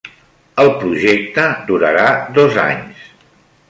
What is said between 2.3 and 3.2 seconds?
dos anys.